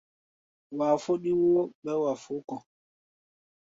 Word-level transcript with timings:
Wa 0.77 0.87
fɔ́ɗí 1.03 1.31
woo, 1.39 1.61
ɓɛɛ́ 1.83 2.01
wa 2.03 2.11
fó 2.23 2.33
kɔ̧. 2.47 2.57